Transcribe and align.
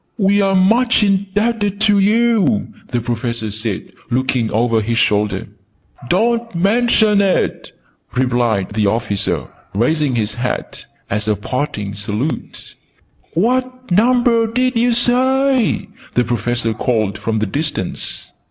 "We 0.17 0.41
are 0.41 0.55
much 0.55 1.03
indebted 1.03 1.79
to 1.81 1.99
you!" 1.99 2.69
the 2.89 3.01
Professor 3.01 3.51
said, 3.51 3.93
looking 4.09 4.49
over 4.51 4.81
his 4.81 4.97
shoulder. 4.97 5.45
"Don't 6.09 6.55
mention 6.55 7.21
it!" 7.21 7.71
replied 8.15 8.71
the 8.71 8.87
officer, 8.87 9.47
raising 9.75 10.15
his 10.15 10.33
hat 10.33 10.85
as 11.07 11.27
a 11.27 11.35
parting 11.35 11.93
salute. 11.93 12.73
"What 13.35 13.91
number 13.91 14.47
did 14.51 14.75
you 14.75 14.93
say!" 14.93 15.87
the 16.15 16.23
Professor 16.23 16.73
called 16.73 17.19
from 17.19 17.37
the 17.37 17.45
distance. 17.45 18.31